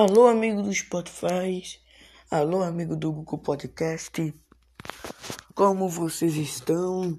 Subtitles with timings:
[0.00, 1.60] Alô, amigo do Spotify.
[2.30, 4.32] Alô, amigo do Google Podcast.
[5.56, 7.18] Como vocês estão?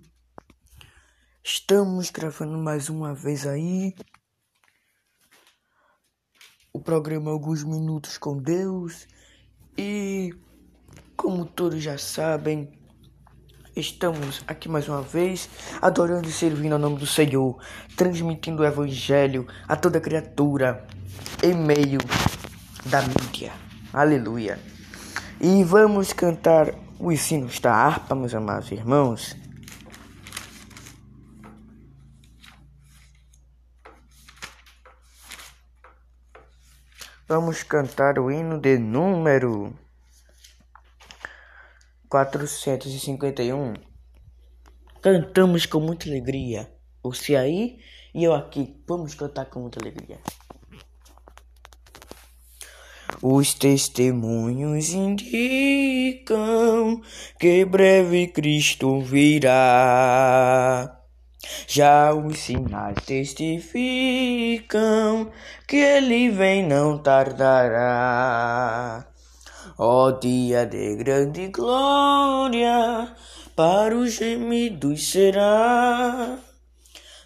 [1.43, 3.93] Estamos gravando mais uma vez aí.
[6.71, 9.05] O programa Alguns Minutos com Deus.
[9.77, 10.34] E
[11.18, 12.71] como todos já sabem,
[13.75, 15.50] estamos aqui mais uma vez,
[15.82, 17.61] adorando e servindo ao nome do Senhor,
[17.98, 20.88] transmitindo o Evangelho a toda criatura
[21.43, 22.00] em meio
[22.89, 23.53] da mídia.
[23.93, 24.59] Aleluia.
[25.39, 29.35] E vamos cantar os sinos da harpa, meus amados irmãos.
[37.27, 39.71] Vamos cantar o hino de número
[42.09, 43.73] 451.
[44.99, 46.73] Cantamos com muita alegria.
[47.03, 47.77] Você aí
[48.16, 48.83] e eu aqui.
[48.88, 50.19] Vamos cantar com muita alegria.
[53.22, 56.31] Os testemunhos indicam
[57.38, 60.98] que breve Cristo virá.
[61.67, 63.70] Já os sinais testificam
[65.67, 69.06] que ele vem não tardará.
[69.78, 73.14] Ó dia de grande glória,
[73.54, 76.39] para os gemidos será.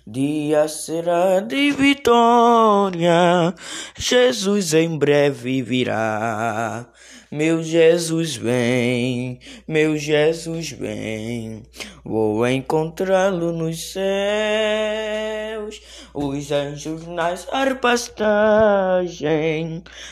[0.06, 3.56] Dia será de vitória,
[3.98, 6.86] Jesus em breve virá.
[7.32, 11.64] Meu Jesus vem, meu Jesus vem,
[12.04, 15.82] vou encontrá-lo nos céus.
[16.14, 18.10] Os anjos nas harpas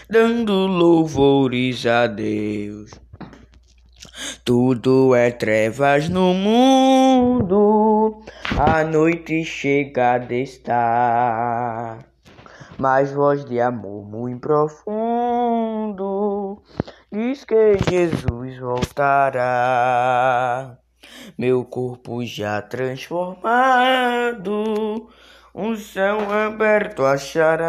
[0.09, 2.91] dando louvores a Deus.
[4.43, 8.21] Tudo é trevas no mundo,
[8.57, 11.99] a noite chegada está.
[12.77, 16.61] Mas voz de amor muito profundo
[17.11, 20.77] diz que Jesus voltará.
[21.37, 25.09] Meu corpo já transformado,
[25.53, 27.61] um céu aberto achará.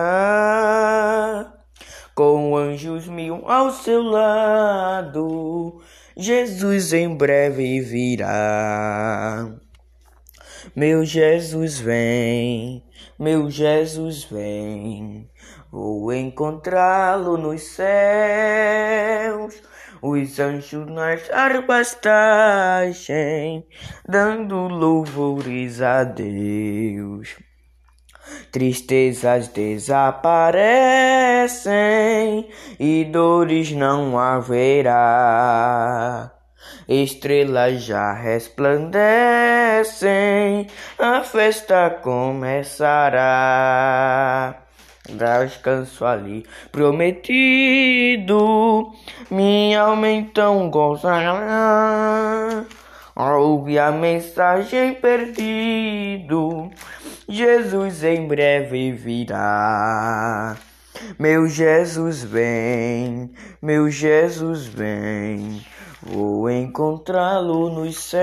[2.14, 5.80] Com anjos mil ao seu lado,
[6.16, 9.50] Jesus em breve virá.
[10.76, 12.84] Meu Jesus vem,
[13.18, 15.28] meu Jesus vem,
[15.70, 19.60] vou encontrá-lo nos céus.
[20.02, 21.94] Os anjos nas harpas
[24.08, 27.36] dando louvores a Deus.
[28.52, 32.46] Tristezas desaparecem
[32.78, 36.30] e dores não haverá.
[36.86, 40.66] Estrelas já resplandecem,
[40.98, 43.22] a festa começará.
[45.08, 48.36] Descanso ali prometido,
[49.30, 52.66] minha alma então gozará.
[53.14, 56.70] Ouve a mensagem perdido,
[57.28, 60.56] Jesus em breve virá.
[61.18, 63.30] Meu Jesus vem,
[63.60, 65.60] meu Jesus vem,
[66.02, 68.22] vou encontrá-lo nos céus.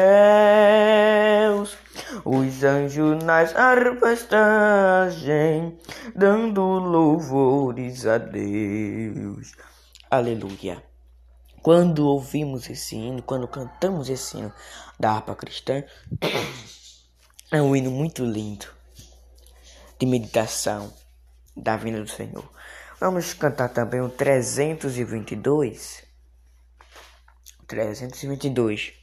[2.25, 4.27] Os anjos nas harpas
[6.15, 9.51] dando louvores a Deus.
[10.09, 10.88] Aleluia.
[11.61, 14.53] Quando ouvimos esse hino, quando cantamos esse hino
[14.99, 15.83] da harpa cristã,
[17.51, 18.67] é um hino muito lindo
[19.97, 20.93] de meditação
[21.55, 22.49] da vinda do Senhor.
[22.99, 26.03] Vamos cantar também o 322.
[27.67, 28.98] 322.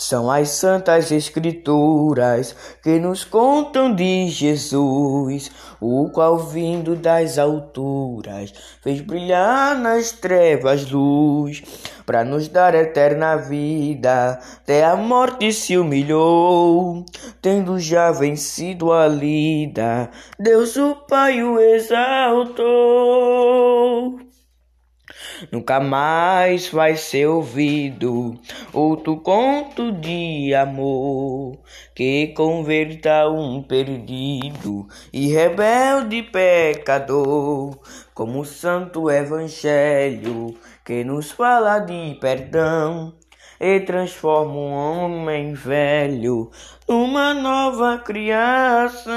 [0.00, 9.02] São as santas escrituras que nos contam de Jesus, o qual vindo das alturas fez
[9.02, 11.62] brilhar nas trevas luz,
[12.06, 17.04] para nos dar eterna vida, até a morte se humilhou,
[17.42, 22.70] tendo já vencido a lida, Deus o Pai o exaltou.
[25.50, 28.38] Nunca mais vai ser ouvido
[28.72, 31.58] outro conto de amor
[31.94, 37.78] que converta um perdido e rebelde pecador,
[38.14, 43.14] como o santo evangelho que nos fala de perdão
[43.60, 46.50] e transforma um homem velho
[46.88, 49.10] numa nova criação.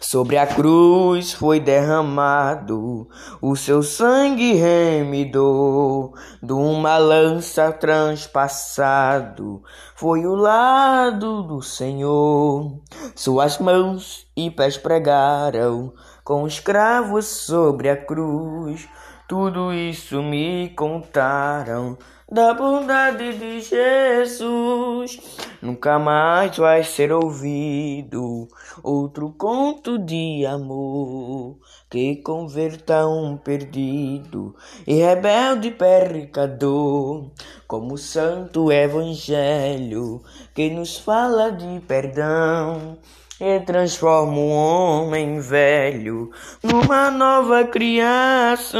[0.00, 3.08] Sobre a cruz foi derramado,
[3.42, 9.62] o seu sangue remidou, de uma lança transpassado,
[9.96, 12.80] foi o lado do Senhor.
[13.14, 15.92] Suas mãos e pés pregaram,
[16.22, 18.88] com os cravos sobre a cruz.
[19.26, 21.98] Tudo isso me contaram
[22.30, 25.18] da bondade de Jesus.
[25.62, 28.46] Nunca mais vai ser ouvido
[28.82, 31.56] outro conto de amor
[31.90, 34.54] que converta um perdido
[34.86, 37.30] e rebelde pecador,
[37.66, 40.22] como o santo evangelho
[40.54, 42.98] que nos fala de perdão
[43.40, 46.30] e transforma o homem velho
[46.62, 48.78] numa nova criação.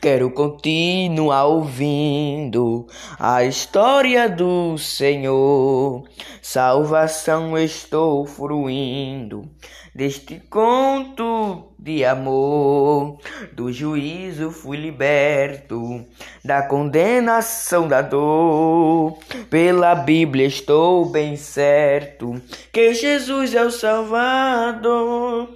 [0.00, 2.86] Quero continuar ouvindo
[3.18, 6.04] a história do Senhor.
[6.40, 9.48] Salvação estou fruindo
[9.94, 13.18] deste conto de amor.
[13.52, 16.04] Do juízo fui liberto,
[16.44, 19.18] da condenação da dor.
[19.48, 22.40] Pela Bíblia estou bem certo
[22.72, 25.48] que Jesus é o Salvador.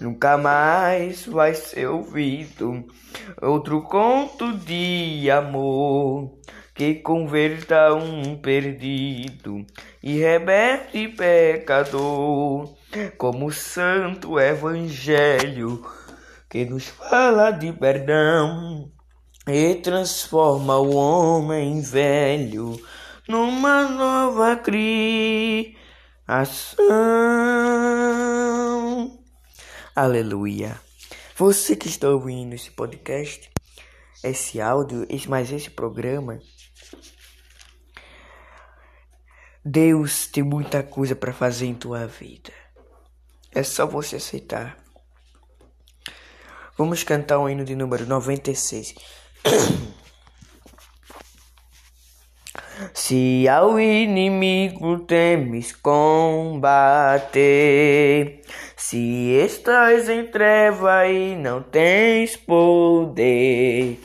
[0.00, 2.84] Nunca mais vai ser ouvido
[3.40, 6.32] outro conto de amor
[6.74, 9.64] que converta um perdido
[10.02, 12.74] e rebelde pecador,
[13.16, 15.84] como o santo evangelho
[16.48, 18.92] que nos fala de perdão
[19.48, 22.80] e transforma o homem velho
[23.28, 25.74] numa nova criação.
[29.96, 30.80] Aleluia.
[31.36, 33.50] Você que está ouvindo esse podcast,
[34.22, 36.38] esse áudio, esse, mais esse programa,
[39.64, 42.63] Deus tem muita coisa para fazer em tua vida.
[43.54, 44.76] É só você aceitar.
[46.76, 48.94] Vamos cantar o hino de número 96.
[52.92, 56.42] Se ao inimigo temes combater,
[58.76, 64.00] se estás em treva e não tens poder,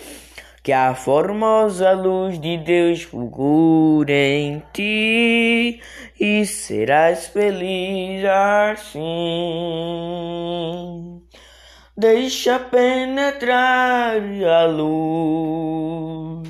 [0.70, 5.82] que a formosa luz de Deus fulgure em ti
[6.20, 9.02] e serás feliz assim.
[11.98, 16.50] Deixa penetrar a luz,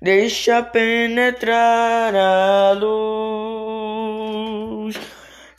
[0.00, 4.20] deixa penetrar a luz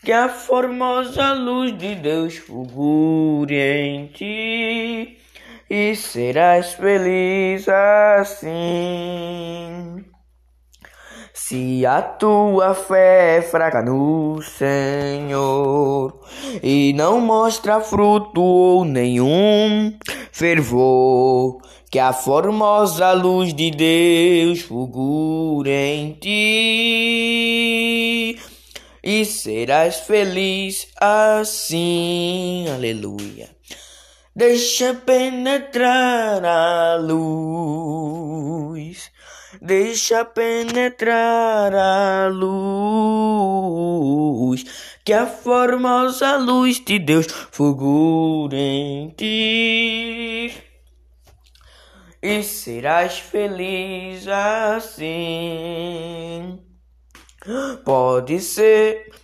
[0.05, 5.20] que a formosa luz de Deus fulgure em ti
[5.73, 8.91] e serás feliz assim.
[11.33, 16.19] Se a tua fé é fraca no Senhor
[16.61, 19.97] e não mostra fruto ou nenhum
[20.33, 27.17] fervor, que a formosa luz de Deus fulgure em ti
[29.01, 32.65] e serás feliz assim.
[32.75, 33.60] Aleluia.
[34.41, 38.41] Deixa penetrar a luz.
[39.61, 42.55] Deixa penetrar a luz,
[45.05, 50.51] que a formosa luz de Deus fulgure em ti,
[52.19, 55.05] e serás feliz assim.
[57.85, 59.20] Pode ser.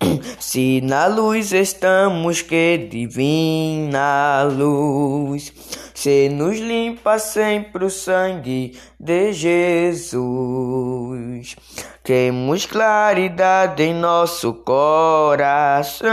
[0.38, 5.50] Se na luz estamos, que divina luz,
[5.94, 11.56] se nos limpa sempre o sangue de Jesus.
[12.02, 16.10] Temos claridade em nosso coração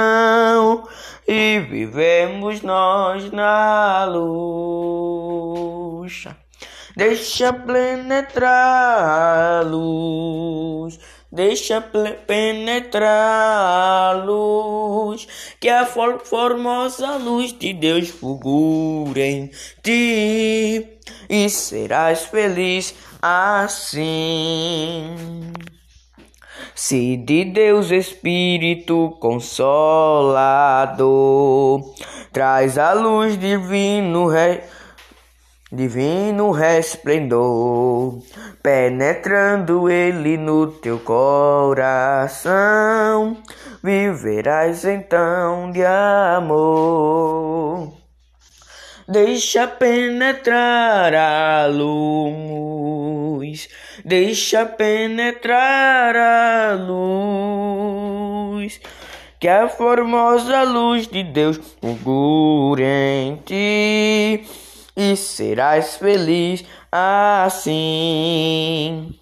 [1.27, 6.23] e vivemos nós na luz.
[6.95, 10.97] Deixa penetrar a luz
[11.33, 11.81] Deixa
[12.27, 15.27] penetrar a luz,
[15.59, 19.49] que a formosa luz de Deus fulgure em
[19.81, 25.15] ti, e serás feliz assim.
[26.75, 29.81] Se de Deus Espírito consolador
[32.31, 34.27] traz a luz divino
[35.73, 38.21] divino resplendor,
[38.61, 42.45] penetrando ele no teu coração,
[43.83, 47.91] viverás então de amor.
[49.07, 53.67] Deixa penetrar a luz,
[54.05, 58.79] deixa penetrar a luz.
[59.39, 64.45] Que a formosa luz de Deus fulgure em ti
[64.95, 69.15] e serás feliz assim.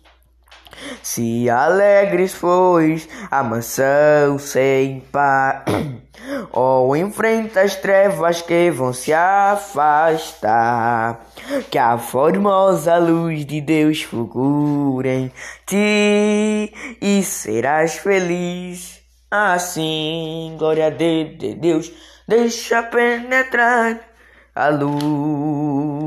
[1.01, 5.63] Se alegres fois a mansão sem par,
[6.51, 11.23] ou enfrenta as trevas que vão se afastar,
[11.69, 15.31] que a formosa luz de Deus fulgure em
[15.65, 18.99] ti e serás feliz.
[19.29, 21.89] Assim, glória a Deus,
[22.27, 24.10] deixa penetrar
[24.53, 25.97] a luz,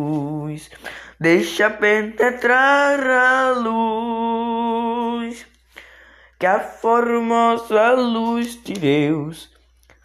[1.18, 5.46] deixa penetrar a luz,
[6.38, 9.50] que a formosa luz de Deus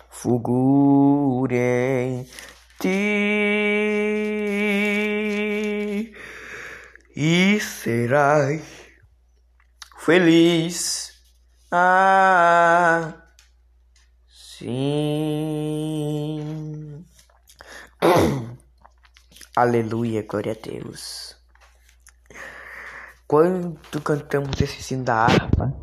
[0.10, 2.27] fulgure em
[2.79, 2.89] ti
[7.15, 8.62] e serás
[9.98, 11.13] feliz.
[11.72, 13.13] Ah,
[14.27, 15.60] sim.
[19.56, 21.36] Aleluia, glória a Deus.
[23.27, 25.74] Quando cantamos esse sim da harpa,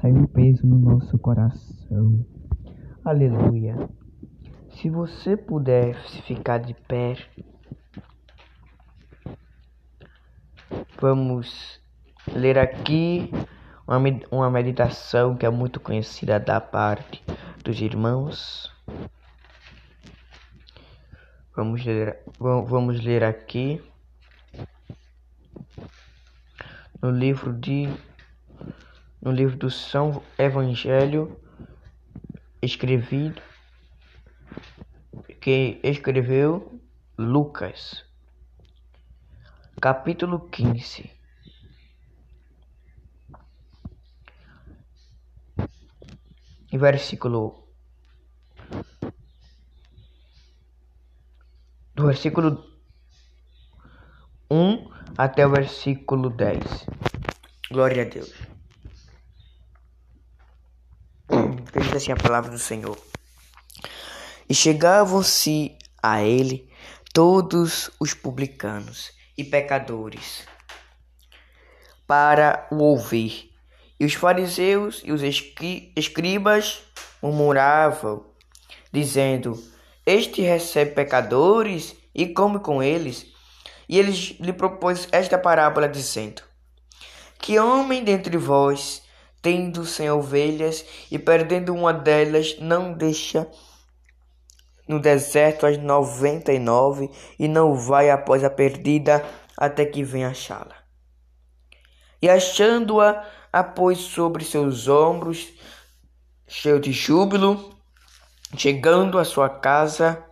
[0.00, 2.24] sai um peso no nosso coração.
[3.04, 3.76] Aleluia.
[4.70, 5.96] Se você puder
[6.26, 7.16] ficar de pé,
[11.00, 11.80] vamos
[12.32, 13.32] ler aqui
[13.86, 13.98] uma,
[14.30, 17.22] uma meditação que é muito conhecida da parte
[17.64, 18.72] dos irmãos.
[21.58, 23.82] Vamos ler, vamos ler aqui
[27.02, 27.88] no livro de
[29.20, 31.36] no livro do São Evangelho
[32.62, 33.42] escrevido
[35.40, 36.80] que escreveu
[37.18, 38.04] Lucas,
[39.80, 41.10] capítulo 15.
[46.70, 47.67] E versículo
[52.08, 52.64] versículo
[54.50, 56.62] 1 até o versículo 10.
[57.70, 58.32] Glória a Deus.
[61.78, 62.96] Diz assim a palavra do Senhor.
[64.48, 66.72] E chegavam-se a ele
[67.12, 70.46] todos os publicanos e pecadores
[72.06, 73.50] para o ouvir.
[74.00, 76.80] E os fariseus e os escri escribas
[77.20, 78.24] murmuravam,
[78.90, 79.62] dizendo:
[80.06, 83.26] Este recebe pecadores e come com eles.
[83.88, 86.42] E ele lhe propôs esta parábola, dizendo:
[87.38, 89.02] Que homem dentre vós
[89.40, 93.48] tendo sem ovelhas e perdendo uma delas, não deixa
[94.86, 99.24] no deserto as noventa e nove e não vai após a perdida
[99.56, 100.76] até que venha achá-la.
[102.20, 105.52] E achando-a, a pôs sobre seus ombros,
[106.46, 107.76] cheio de júbilo,
[108.56, 110.24] chegando à sua casa,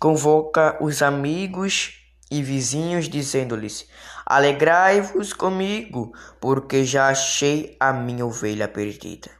[0.00, 3.86] convoca os amigos e vizinhos, dizendo-lhes:
[4.24, 9.30] Alegrai-vos comigo, porque já achei a minha ovelha perdida.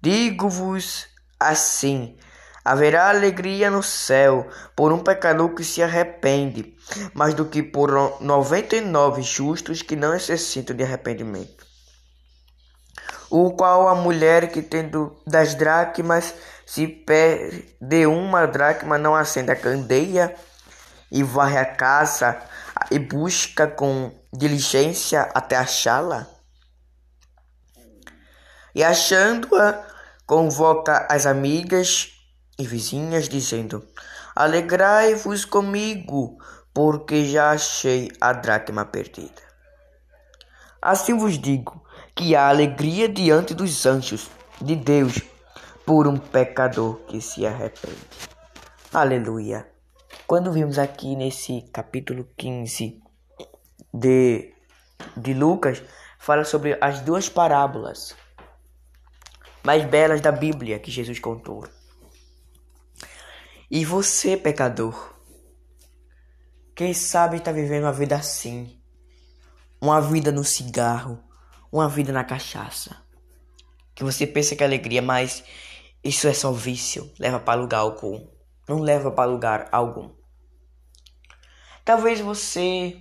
[0.00, 1.06] Digo-vos
[1.38, 2.16] assim:
[2.64, 6.74] haverá alegria no céu por um pecador que se arrepende,
[7.12, 7.90] mais do que por
[8.22, 11.68] noventa e nove justos que não necessitam de arrependimento.
[13.28, 16.34] O qual a mulher que tendo das dracmas
[16.70, 20.36] se perde uma dracma não acende a candeia
[21.10, 22.40] e varre a casa
[22.92, 26.28] e busca com diligência até achá-la?
[28.72, 29.84] E achando-a,
[30.24, 32.12] convoca as amigas
[32.56, 33.84] e vizinhas, dizendo:
[34.36, 36.38] Alegrai-vos comigo,
[36.72, 39.42] porque já achei a dracma perdida.
[40.80, 41.84] Assim vos digo
[42.14, 45.29] que há alegria diante dos anjos de Deus
[45.84, 47.96] por um pecador que se arrepende.
[48.92, 49.68] Aleluia.
[50.26, 53.02] Quando vimos aqui nesse capítulo 15
[53.92, 54.54] de,
[55.16, 55.82] de Lucas,
[56.18, 58.16] fala sobre as duas parábolas
[59.62, 61.68] mais belas da Bíblia que Jesus contou.
[63.70, 65.14] E você, pecador,
[66.74, 68.80] quem sabe está vivendo uma vida assim,
[69.80, 71.22] uma vida no cigarro,
[71.70, 72.96] uma vida na cachaça,
[73.94, 75.44] que você pensa que é alegria, mas
[76.02, 78.26] isso é só vício, leva para lugar algum,
[78.68, 80.10] não leva para lugar algum.
[81.84, 82.96] Talvez você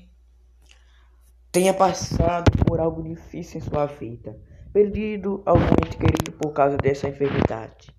[1.51, 4.37] tenha passado por algo difícil em sua vida,
[4.73, 7.93] perdido algum ente querido por causa dessa enfermidade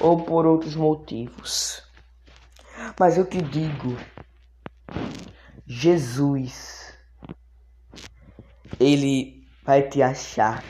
[0.00, 1.82] ou por outros motivos.
[2.98, 3.96] Mas eu te digo,
[5.66, 6.94] Jesus,
[8.78, 10.64] ele vai te achar.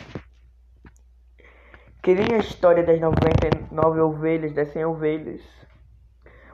[2.02, 5.42] Que nem a história das 99 ovelhas, das 100 ovelhas.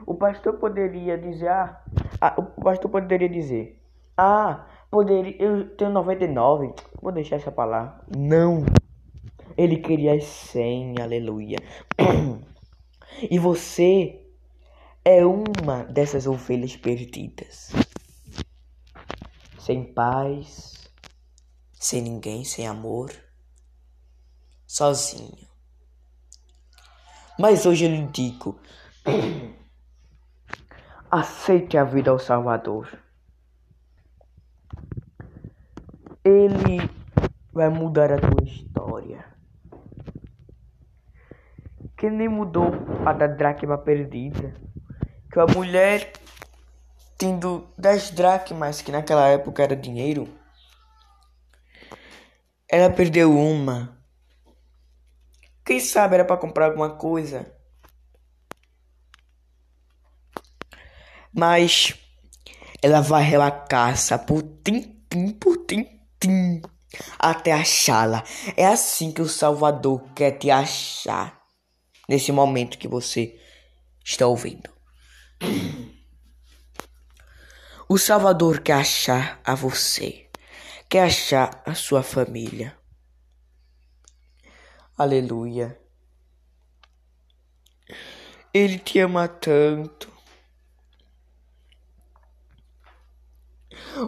[0.05, 1.81] O pastor poderia dizer, ah,
[2.21, 3.81] ah, o pastor poderia dizer,
[4.17, 8.01] ah, poderia, eu tenho 99, vou deixar essa palavra.
[8.15, 8.65] Não.
[9.57, 11.57] Ele queria as 100, aleluia.
[13.31, 14.21] E você
[15.03, 17.71] é uma dessas ovelhas perdidas.
[19.57, 20.87] Sem paz,
[21.73, 23.11] sem ninguém, sem amor,
[24.67, 25.47] sozinho.
[27.39, 28.59] Mas hoje eu lhe digo:
[31.09, 32.99] aceite a vida ao Salvador.
[36.23, 36.89] Ele
[37.53, 39.25] vai mudar a tua história.
[41.97, 42.71] Que nem mudou
[43.05, 44.53] a da dracma perdida.
[45.31, 46.11] Que a mulher
[47.17, 50.29] tendo 10 dracmas, que naquela época era dinheiro,
[52.69, 53.96] ela perdeu uma.
[55.67, 57.53] Quem sabe era para comprar alguma coisa.
[61.33, 61.93] Mas
[62.81, 66.61] ela varreu a caça por tim-tim, por tim-tim,
[67.19, 68.23] até achá-la.
[68.55, 71.37] É assim que o Salvador quer te achar
[72.07, 73.37] nesse momento que você
[74.05, 74.69] está ouvindo.
[77.89, 80.29] O Salvador quer achar a você,
[80.89, 82.76] quer achar a sua família.
[84.97, 85.79] Aleluia.
[88.53, 90.11] Ele te ama tanto.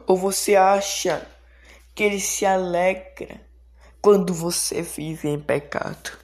[0.07, 1.27] Ou você acha
[1.93, 3.39] que ele se alegra
[4.01, 6.17] quando você vive em pecado?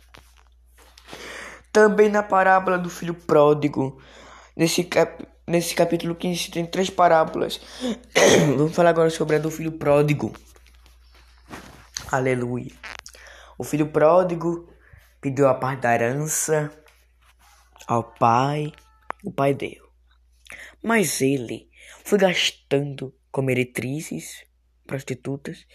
[1.71, 4.01] Também na parábola do filho pródigo,
[4.55, 7.61] nesse capítulo nesse capítulo 15 tem três parábolas.
[8.57, 10.33] Vamos falar agora sobre a do filho pródigo.
[12.11, 12.71] Aleluia.
[13.57, 14.69] O filho pródigo
[15.21, 16.71] pediu a parte da herança
[17.87, 18.71] ao pai.
[19.23, 19.89] O pai deu.
[20.83, 21.69] Mas ele
[22.03, 24.45] foi gastando com meretrizes,
[24.85, 25.65] prostitutas,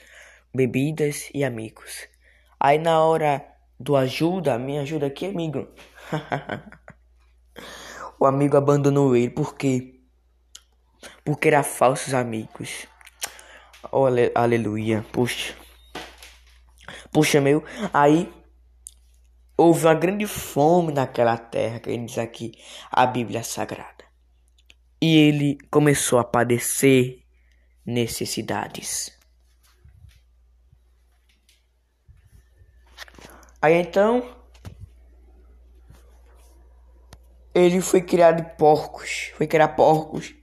[0.55, 2.09] bebidas e amigos.
[2.59, 3.45] Aí na hora
[3.79, 5.69] do ajuda, me ajuda aqui, amigo.
[8.21, 9.99] O amigo abandonou ele porque
[11.25, 12.87] porque era falsos amigos.
[13.91, 15.03] Oh, aleluia.
[15.11, 15.55] Puxa.
[17.13, 17.65] Puxa, meu.
[17.93, 18.33] Aí
[19.57, 22.53] houve uma grande fome naquela terra, que diz aqui
[22.91, 24.05] a Bíblia Sagrada.
[25.03, 27.23] E ele começou a padecer
[27.85, 29.19] necessidades.
[33.63, 34.41] Aí então
[37.55, 39.33] Ele foi criado porcos.
[39.37, 40.35] Foi criar porcos.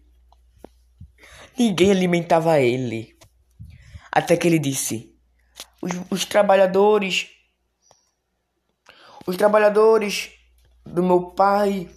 [1.58, 3.18] Ninguém alimentava ele.
[4.12, 5.17] Até que ele disse:
[5.82, 7.30] os, os trabalhadores.
[9.26, 10.32] Os trabalhadores
[10.86, 11.90] do meu pai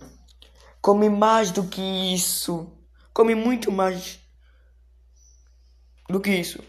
[0.81, 1.81] comem mais do que
[2.15, 2.73] isso.
[3.13, 4.19] Comem muito mais
[6.09, 6.63] do que isso.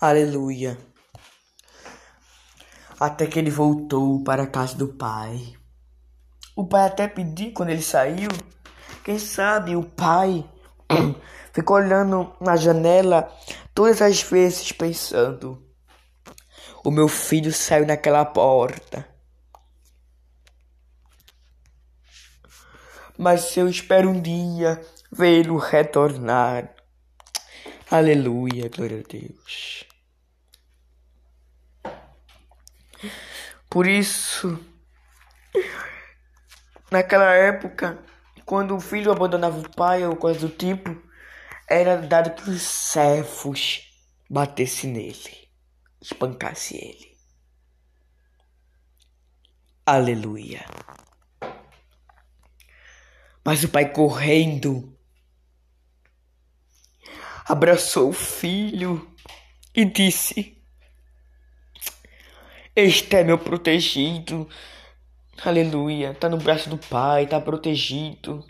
[0.00, 0.78] Aleluia.
[2.98, 5.54] Até que ele voltou para a casa do pai.
[6.54, 8.30] O pai até pediu quando ele saiu.
[9.04, 10.44] Quem sabe o pai
[11.52, 13.30] ficou olhando na janela
[13.76, 15.64] todas as vezes pensando:
[16.82, 19.08] O meu filho saiu naquela porta.
[23.16, 26.74] Mas eu espero um dia vê-lo retornar.
[27.88, 29.84] Aleluia, glória a Deus.
[33.70, 34.58] Por isso,
[36.90, 37.98] Naquela época,
[38.44, 40.96] quando o filho abandonava o pai ou coisa do tipo,
[41.68, 43.82] era dado que os servos
[44.28, 45.50] batessem nele,
[46.00, 47.16] espancasse ele.
[49.84, 50.64] Aleluia.
[53.44, 54.96] Mas o pai correndo
[57.44, 59.14] abraçou o filho
[59.74, 60.60] e disse:
[62.74, 64.48] Este é meu protegido
[65.44, 66.14] Aleluia.
[66.14, 68.44] Tá no braço do Pai, tá protegido.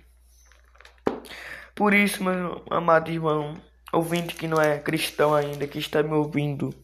[1.76, 3.54] Por isso, meu amado irmão,
[3.92, 6.74] ouvinte que não é cristão ainda, que está me ouvindo,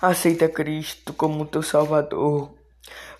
[0.00, 2.56] aceita Cristo como teu Salvador.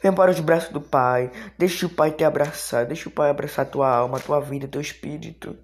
[0.03, 1.31] Vem para os braços do Pai.
[1.59, 2.87] Deixa o Pai te abraçar.
[2.87, 5.55] Deixa o Pai abraçar tua alma, tua vida, teu espírito.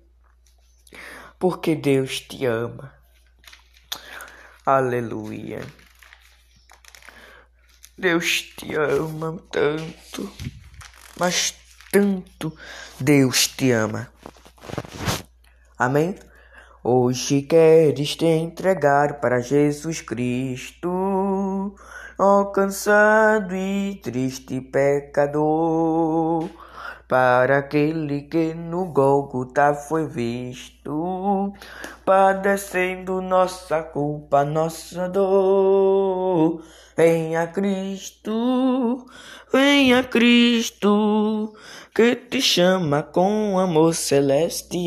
[1.38, 2.92] Porque Deus te ama.
[4.66, 5.62] Aleluia.
[7.96, 10.30] Deus te ama tanto,
[11.18, 11.54] mas
[11.90, 12.54] tanto
[13.00, 14.12] Deus te ama.
[15.78, 16.14] Amém?
[16.84, 21.74] Hoje queres te entregar para Jesus Cristo.
[22.18, 26.48] ó cansado e triste pecador,
[27.12, 31.52] para aquele que no Gólgota foi visto,
[32.06, 36.64] padecendo nossa culpa, nossa dor.
[36.96, 39.04] Venha Cristo,
[39.52, 41.52] venha Cristo,
[41.94, 44.80] que te chama com amor celestial.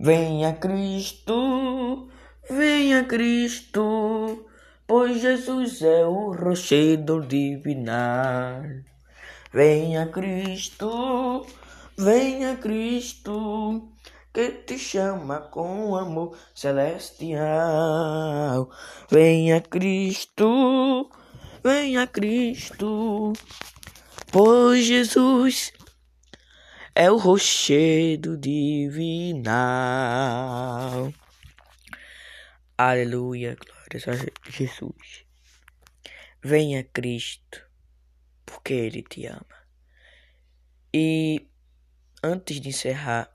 [0.00, 2.08] Venha Cristo,
[2.50, 4.48] venha Cristo,
[4.84, 8.64] pois Jesus é o rochedo divinal.
[9.52, 11.44] Venha Cristo,
[11.96, 13.92] venha Cristo,
[14.32, 17.40] que te chama com amor celestial.
[19.10, 21.10] Venha Cristo,
[21.64, 23.32] venha Cristo,
[24.30, 25.72] pois Jesus
[26.94, 29.50] é o rochedo divinal.
[32.78, 34.12] Aleluia, glórias a
[34.48, 35.24] Jesus.
[36.42, 37.69] Venha Cristo,
[38.50, 39.46] porque Ele te ama.
[40.92, 41.48] E
[42.22, 43.30] antes de encerrar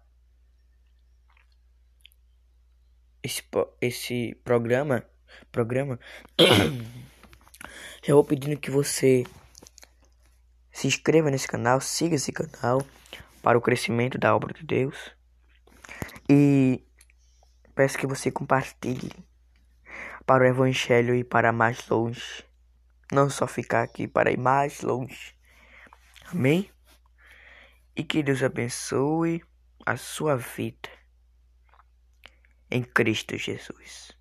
[3.23, 3.41] esse,
[3.81, 5.05] esse programa,
[5.51, 5.99] programa,
[8.05, 9.23] eu vou pedindo que você
[10.71, 12.85] se inscreva nesse canal, siga esse canal
[13.41, 15.15] para o crescimento da obra de Deus.
[16.29, 16.83] E
[17.73, 19.11] peço que você compartilhe
[20.25, 22.44] para o Evangelho e para mais longe.
[23.11, 25.35] Não só ficar aqui, para ir mais longe.
[26.25, 26.69] Amém?
[27.95, 29.43] E que Deus abençoe
[29.85, 30.89] a sua vida
[32.69, 34.14] em Cristo Jesus.